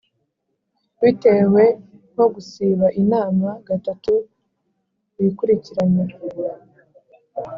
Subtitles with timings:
[1.01, 1.63] Bitewe
[2.11, 4.11] nko gusiba inama gatatu
[5.17, 6.03] wikurikiranya